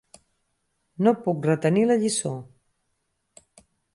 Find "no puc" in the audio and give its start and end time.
1.07-1.43